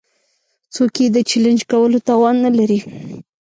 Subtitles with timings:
[0.73, 2.79] څوک يې د چلېنج کولو توان نه لري.